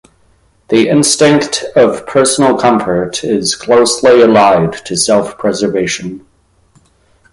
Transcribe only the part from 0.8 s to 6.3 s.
instinct of personal comfort is closely allied to self-preservation.